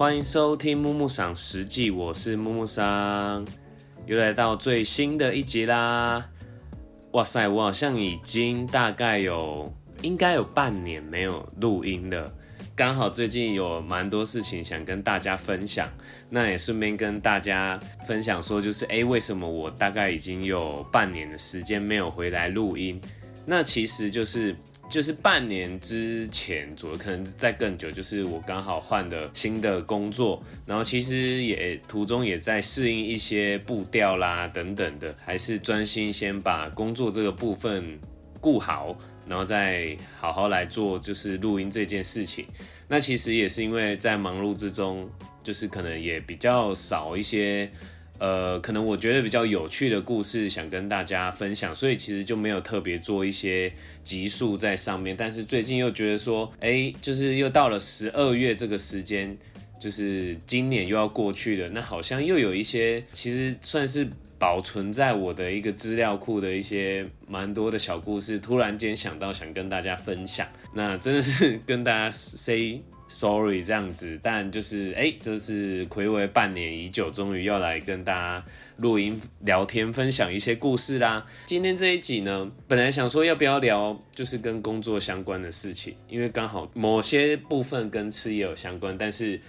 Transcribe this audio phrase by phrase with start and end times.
[0.00, 3.46] 欢迎收听木木赏实际，我是木木桑，
[4.06, 6.26] 又来到最新的一集啦！
[7.12, 12.32] 哇塞，我好像已经大概有应该有半年没有录音了，
[12.74, 15.86] 刚好最近有蛮多事情想跟大家分享，
[16.30, 22.98] 那也顺便跟大家分享说，就是哎，为什么我大概已经有半年的时间没有回来录音？
[23.44, 24.56] 那其实就是。
[24.90, 37.98] 就是半年之前左右，可能在更久，就是我刚好换的新的工作，然后其实也途中也在适应一些步调啦等等的，还是专心先把工作这个部分
[38.40, 42.44] 顾好，然后再好好来做就是录音这件事情。
[42.88, 45.08] 那其实也是因为在忙碌之中，
[45.42, 47.70] 就是可能也比较少一些。
[48.20, 55.16] 呃，可能我觉得比较有趣的故事想跟大家分享，所以其实就没有特别做一些集数在上面。
[55.18, 59.34] 但是最近又觉得说，哎，就是又到了十二月这个时间，
[59.80, 64.06] 就是今年又要过去了，那好像又有一些其实算是
[64.40, 72.80] 保存在我的一个资料库的一些蛮多的小故事，突然间想到想跟大家分享，那真的是 跟大家 say。
[73.12, 78.44] Sorry，这样子，但就是哎，这是暌违半年已久，终于要来跟大家
[78.76, 81.26] 录音聊天，分享一些故事啦。
[81.44, 89.40] 今天这一集呢，本来想说要不要聊，就是跟工作相关的事情，因为刚好某些部分跟吃也有相关，但是。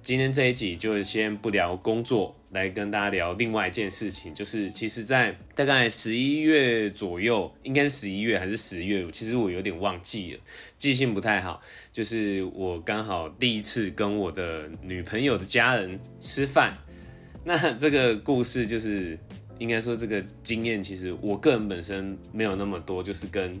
[0.00, 10.40] 今天这一集就先不聊工作，来跟大家聊另外一件事情，就是其实，在大概十一月左右，应该是十一月还是十月，其实我有点忘记了，
[10.78, 11.60] 记性不太好。
[11.92, 16.72] 就是我刚好第一次跟我的女朋友的家人吃饭，
[17.44, 19.18] 那这个故事就是
[19.58, 23.52] 应该说这个经验，其实我个人本身没有那么多，就是跟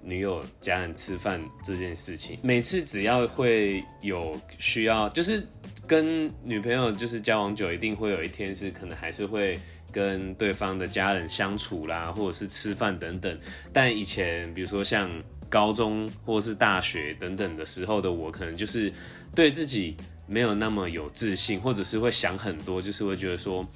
[0.00, 5.44] 女友家人吃饭这件事情，每次只要会有需要，就是。
[5.88, 9.58] 跟女朋友就是交往久，一定会有一天是可能还是会
[9.90, 13.36] 跟对方的家人相处啦，或者是吃饭等等。
[13.72, 15.10] 但以前比如说像
[15.48, 18.92] 高中或是大学等等的时候的我，可能就是
[19.34, 19.96] 对自己
[20.26, 23.66] 没有那么有自信，或者是会想很多，就是会觉得说，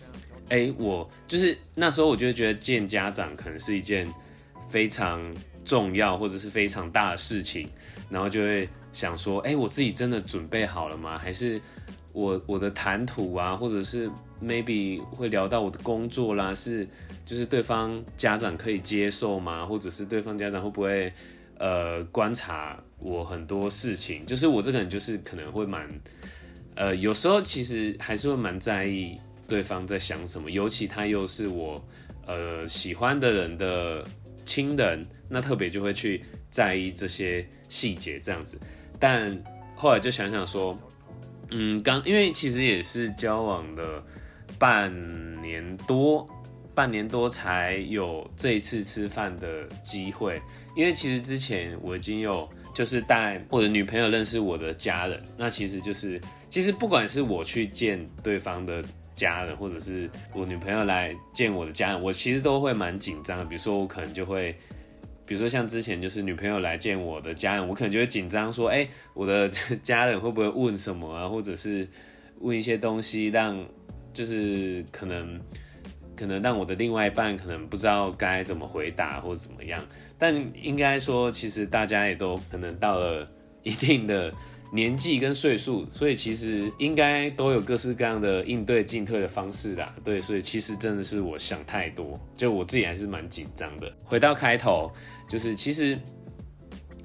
[0.51, 4.07] 哎，我就是那时候我就觉得见家长可能是一件
[4.69, 5.35] 非常
[5.65, 7.67] 重要或者是非常大的事情，
[8.11, 11.17] 然后就会想说，哎，我自己真的准备好了吗？
[11.17, 11.59] 还是？
[12.13, 14.11] 我我的谈吐啊，或者是
[14.43, 16.87] maybe 会聊到我的工作啦，是
[17.25, 19.65] 就是对方家长可以接受吗？
[19.65, 21.13] 或者是对方家长会不会
[21.59, 24.27] 呃观察我很多事情？
[24.27, 25.89] 就是我这个人就是可能会蛮
[26.75, 29.19] 呃有时候其实还是会蛮在意
[29.49, 31.83] 对方在想什么，尤其他又是我
[32.27, 34.05] 呃喜欢的人的
[34.45, 38.61] 亲人，那特别就会去在意这些细节这样子。
[38.99, 39.43] 但
[39.75, 40.77] 后来就想想说。
[41.51, 44.03] 嗯，刚因为其实也是交往的
[44.59, 44.93] 半
[45.43, 46.29] 年多，
[46.75, 50.41] 半年多才有这一次吃饭的机会。
[50.75, 58.83] 因为其实之前我已经有就是带我的女朋友认识我的家人，那其实就是其实不管是我去见对方的
[59.15, 63.45] 家人，或者是我女朋友来见我的家人，我其实都会蛮紧张的。
[63.45, 64.57] 比如说我可能就会。
[65.33, 69.49] 比如说像之前就是女朋友来见我的家人，我可能就会紧张说，哎，我的
[69.83, 71.89] 家人会不会问什么啊，或者是
[72.41, 73.67] 问一些东西，让
[74.13, 75.41] 就是可能
[76.15, 79.83] 可能让我的另外一半可能不知道该怎么回答或者怎么样。
[80.19, 83.27] 但应该说，其实大家也都可能到了
[83.63, 84.31] 一定的。
[84.75, 89.95] 年纪跟岁数，所以其实应该都有各式各样的应对进退的方式啦。
[90.03, 93.93] 对，所以其实真的是我想太多，就我自己还是蛮紧张的。
[94.03, 94.91] 回到开头，
[95.29, 95.99] 就是其实，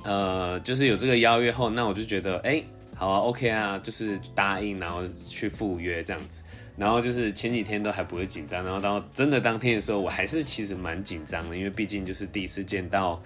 [0.03, 2.63] 呃，就是有这个邀约后，那我就觉得，哎，
[2.95, 6.41] 好啊，OK 啊，就是答应，然后去赴约这样子。
[6.77, 13.21] 然后就是前几天都还不会紧张，然后到真的当天的时候，我还是其实蛮紧张的，因为毕竟就是第一次见到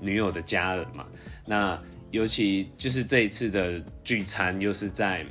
[0.00, 1.06] 女友的家人嘛。
[1.46, 1.78] 那
[2.14, 5.26] 尤其就是这一次的聚餐，又是在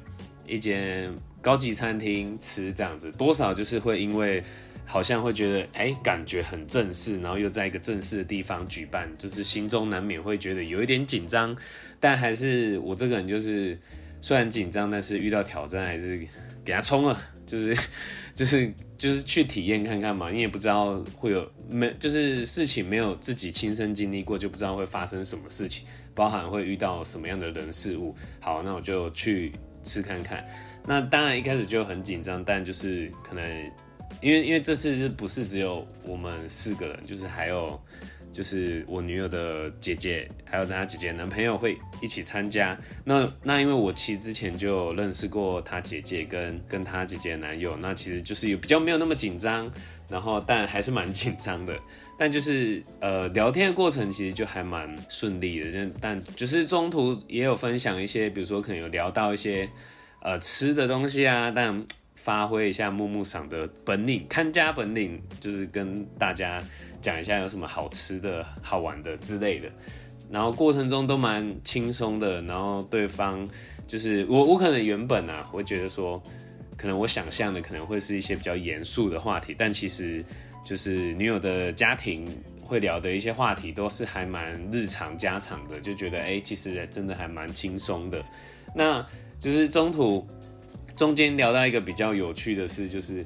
[0.46, 1.10] 一间
[1.42, 4.44] 高级餐厅吃，这样子多少就是会因为
[4.86, 11.56] 好像会觉得哎，感觉很正式，然后又在一个正式的地方举办，就是心中难免会觉得有一点紧张。
[12.02, 13.80] 但还是我这个人就是
[14.20, 16.18] 虽然紧张，但是遇到挑战还是
[16.66, 17.74] 给他冲了，就是
[18.36, 20.30] 就是就是去体验看看嘛。
[20.30, 25.88] 你也不知道会有没，就是事情没有自己亲身经历过，就不知道会发生什么事情。
[26.16, 29.52] 包含会遇到什么样的人事物，好，那我就去
[29.84, 30.46] 吃看看。
[30.86, 33.72] 那当然一开始就很紧张，但就是可能
[34.22, 37.82] 因为因为这次是不是只有我们四个人，就是还有
[38.32, 42.78] 就是我女友的姐姐，还有她姐姐男朋友会一起参加。
[43.06, 49.72] 那那因为我其实之前就有认识过她姐姐跟跟她姐姐的男友，那其实就是有比较没有那么紧张，
[50.10, 51.80] 然后但还是蛮紧张的。
[52.18, 59.70] 但就是呃聊天的过程其实就还蛮顺利的，但就是中途也有分享一些，比如说可能有聊到一些
[60.22, 61.84] 呃吃的东西啊，但
[62.16, 66.64] 发挥一下木木赏的本领，看家本领，就是跟大家
[67.02, 69.70] 讲一下有什么好吃的好玩的之类的。
[70.32, 73.48] 然后过程中都蛮轻松的，然后对方
[73.86, 76.24] 就是我我可能原本啊会觉得说，
[76.78, 80.24] 可能我想象的可能会是一些比较严肃的话题，但其实。
[80.66, 82.26] 就是女友的家庭
[82.62, 88.24] 会聊的一些话题，都是还蛮日常家常的，就觉得哎，其实真的还蛮轻松的。
[88.74, 89.06] 那
[89.38, 90.26] 就是中途
[90.96, 93.26] 中间聊到一个比较有趣的事，就是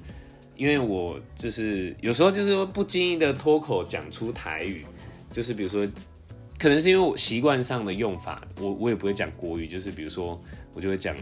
[0.56, 4.84] 因为我就是有时候就是不经意的脱口讲出台语，
[5.32, 5.88] 就是比如说，
[6.58, 10.42] 可能是因为我习惯上的用法，我我也不会讲国语，就是比如说
[10.74, 11.16] 我就会讲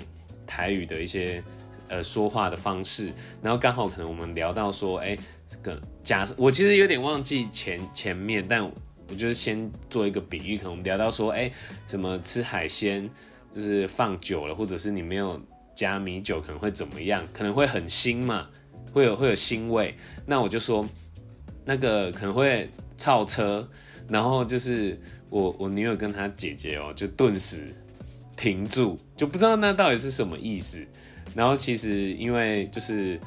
[0.47, 1.43] 台语的一些
[1.87, 3.11] 呃说话的方式，
[3.41, 5.17] 然后刚好可能我们聊到说，哎。
[5.61, 11.49] 个假设我其实有点忘记前前面，但我就是先做一个比喻，可能我们聊到说，哎，
[11.87, 13.07] 什么吃海鲜
[13.53, 15.39] 就是放久了，或者是你没有
[15.75, 17.23] 加米酒，可能会怎么样？
[17.31, 18.49] 可能会很腥嘛，
[18.91, 19.95] 会有会有腥味。
[20.25, 20.85] 那我就说
[21.63, 22.67] 那个可能会
[22.97, 23.67] 超车，
[24.09, 24.99] 然后就是
[25.29, 27.73] 我我女友跟她姐姐哦，就顿时
[28.35, 30.85] 停住，就不知道那到底是什么意思。
[31.35, 33.19] 然后其实因为就是。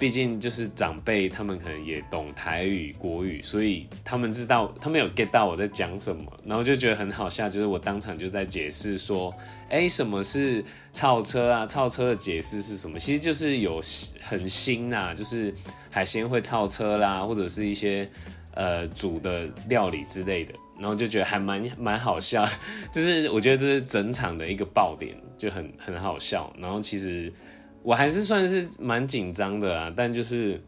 [0.00, 7.48] 毕竟就是长辈，他们可能也懂台语、国语，所以他们知道，他们有 get 到我在讲什么，然后就觉得很好笑。
[7.48, 9.34] 就是我当场就在解释说，
[9.68, 11.66] 哎，什么是超车啊？
[11.66, 12.96] 超车的解释是什么？
[12.96, 13.80] 其实就是有
[14.22, 15.52] 很新呐，就是
[15.90, 18.08] 海鲜会超车啦，或者是一些
[18.54, 22.48] 呃煮的料理之类的，然后就觉得还蛮蛮好笑。
[22.92, 26.52] 就是我觉得这是整场的一个爆点，就很很好笑。
[26.58, 27.32] 然后其实。
[27.80, 30.60] 我还是算是蛮紧张的啊，但就是，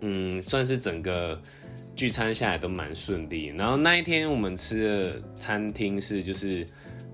[0.00, 1.40] 嗯，算是整个
[1.94, 3.46] 聚餐下来都蛮顺利。
[3.56, 6.66] 然后那一天我们吃的餐厅是就是，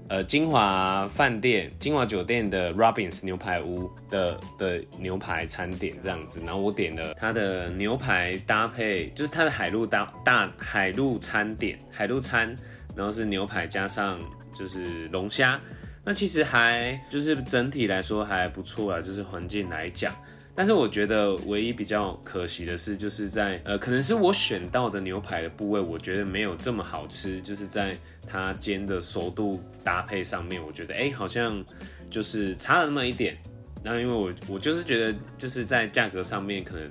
[0.08, 6.42] 呃，金华饭店、金华酒店的 Robins 牛排屋的的牛排餐点这样子。
[6.44, 12.54] 然后我点了它的牛排搭配，就是它的海陆大大海陆餐点海陆餐，
[12.94, 14.20] 然后是牛排加上
[14.52, 15.58] 就是龙虾。
[16.04, 20.14] 那其实还就是整体来说还不错啦，就是环境来讲。
[20.54, 27.40] 但是我觉得唯一比较可惜的是，就是在呃，可能是我选到的牛排的部位，我觉得没有这么好吃。
[27.40, 27.96] 就是在
[28.26, 31.64] 它煎的熟度搭配上面，我觉得哎，好像
[32.08, 33.36] 就是差了那么一点。
[33.82, 36.90] 那因为我我就是觉得就是在价格上面可能。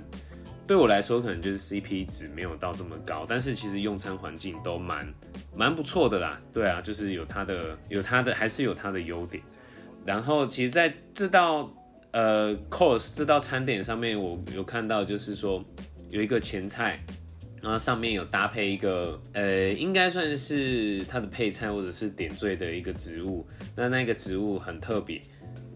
[0.66, 5.06] 对我来说，可能就是 CP 值没有到这么高，但是其实用餐环境都蛮
[5.54, 6.40] 蛮不错的啦。
[6.54, 9.42] 对啊，就是有它的有它的还是有它的优点。
[10.06, 11.70] 然后其实在这道
[12.14, 15.62] 呃 course 这道餐点上面，我有看到就是说
[16.10, 17.04] 有一个前菜，
[17.60, 23.44] 然后上面有搭配一个呃应该算是它的配菜或者是点缀的一个植物。
[23.74, 25.20] 那那个植物很特别，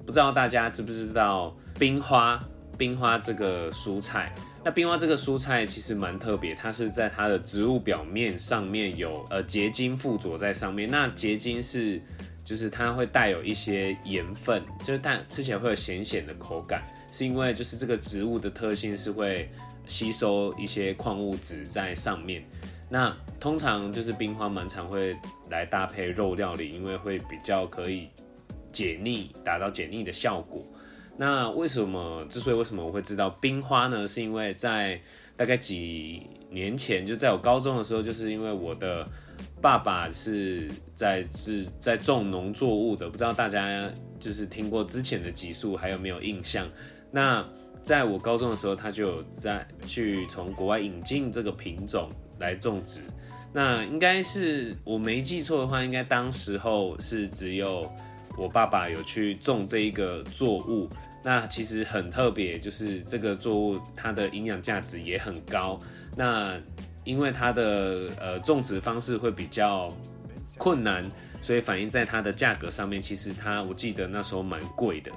[0.06, 2.38] 不知道大家知不知道冰花
[2.78, 4.32] 冰花这个蔬菜。
[4.64, 10.88] 那冰花这个蔬菜其实蛮特别，它是在它的植物表面上面有呃结晶附着在上面。
[10.88, 12.00] 那结晶是
[12.48, 16.82] 就是它会带有一些盐分，就是它吃起来会有咸咸的口感，
[17.12, 19.50] 是因为就是这个植物的特性是会
[19.86, 22.42] 吸收一些矿物质在上面。
[22.88, 25.14] 那通常就是冰花蛮常会
[25.50, 28.08] 来搭配肉料理，因为会比较可以
[28.72, 30.64] 解腻，达到解腻的效果。
[31.18, 32.24] 那为什么？
[32.30, 34.06] 之所以为什么我会知道冰花呢？
[34.06, 34.98] 是因为在
[35.36, 39.06] 大概几年前，就在我高中的时候，就是因为我的
[39.60, 46.68] 爸爸是在是在种农作物的，不知道大家就是听过之前的集数还有没有印象？
[47.10, 47.46] 那
[47.82, 53.02] 在我高中的时候，他就有在去从国外引进这个品种来种植。
[53.52, 57.90] 那应该是我没记错的话，应该当时候是只有
[58.36, 60.88] 我爸爸有去种这一个作物。
[61.24, 65.78] 那其实很特别，就是这个作物它的营养价值也很高。
[66.14, 66.60] 那
[67.08, 69.96] 因为它的呃种植方式会比较
[70.58, 71.10] 困难，
[71.40, 73.00] 所以反映在它的价格上面。
[73.00, 75.10] 其实它我记得那时候蛮贵的，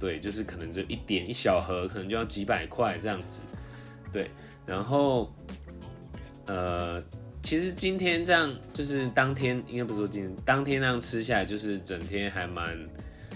[0.00, 3.42] 对，就是可能就一点一小盒，可能就要几百块这样子。
[4.10, 4.30] 对，
[4.64, 5.30] 然后
[6.46, 7.02] 呃，
[7.42, 12.88] 其实今天这样就是当天应该不是说今天当天那样吃下来，就是整天还蛮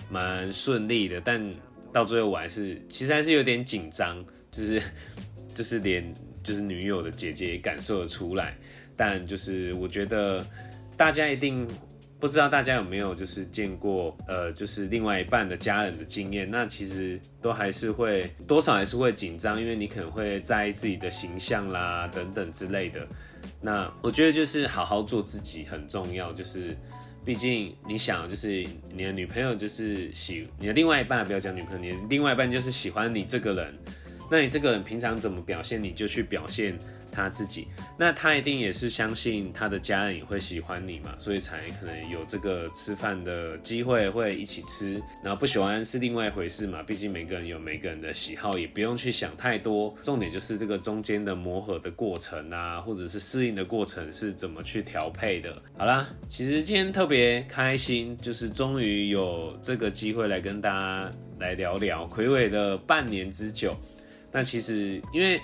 [0.09, 1.55] 蛮顺利的，但。
[1.91, 4.81] 到最后我还是其实还是有点紧张，就是
[5.55, 6.05] 就是连
[6.43, 8.57] 就是女友的姐姐也感受得出来，
[8.97, 10.45] 但就是我觉得
[10.97, 11.67] 大家一定
[12.21, 23.07] 不知道大家有没有就是见过呃就是另外一半的家人的经验，那其实都还是会多少还是会紧张，因为你可能会在意自己的形象啦等等之类的。
[23.61, 26.77] 那我觉得就是好好做自己很重要，就是
[27.25, 33.79] 毕竟你想就是你的女朋友就是喜你的另外一半不要讲女朋友，你的另外一半就是喜欢你这个人。
[34.31, 36.79] 那你这个人平常怎么表现，你就去表现
[37.11, 37.67] 他自己。
[37.99, 45.03] 那他一定也是相信他的家人也会喜欢你嘛，所以才可能有这个吃饭的机会，会一起吃。
[45.23, 49.95] 然后不喜欢是另外一回事嘛，毕竟每个人有每个人的喜好，也不用去想太多。
[50.03, 55.57] 重点就是这个中间的磨合的过程啊，或者是适应的过程是怎么去调配的。
[55.77, 63.75] 好啦，其实今天特别开心，就是终于有这个机会来跟大家来聊聊魁伟的半年之久。
[64.31, 65.41] 那其实，因为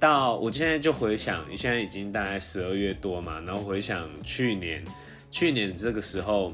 [0.00, 4.84] 到我现在就回想，现在已经大概十二月多嘛，然后回想去年，
[5.30, 6.52] 去年这个时候，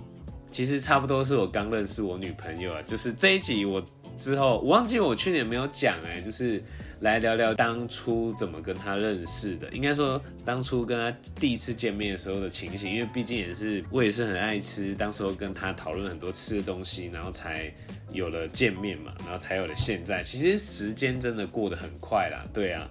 [0.50, 2.82] 其实差不多是我刚认识我女朋友啊。
[2.82, 3.82] 就是这一集我
[4.16, 6.62] 之后，我忘记我去年没有讲哎，就是
[7.00, 9.68] 来聊聊当初怎么跟他认识的。
[9.70, 17.72] 应该说当初跟他第一次见面的时候的情形，因为毕竟也是我也是很爱吃，当时候跟他讨论很多吃的东西，然后才。
[18.12, 20.20] 有了见面嘛，然后才有了现在。
[20.20, 22.90] 其实时间真的过得很快啦，对啊，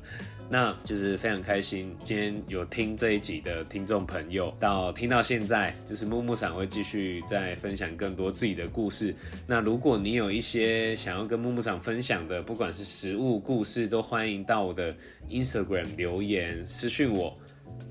[0.50, 1.96] 那就是非常开心。
[2.04, 9.16] 今天有听这一集的听众朋友，到听到现在，就是木木厂会继续再分享更多自己的故事。
[9.46, 14.96] 那如果你有一些想要跟木木厂分享的，不管是食物故事，都欢迎到我的
[15.30, 17.38] Instagram 留言私讯我。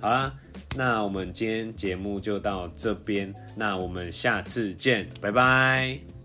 [0.00, 0.34] 好啦，
[0.76, 6.17] 那我们今天节目就到这边，那我们下次见，拜拜。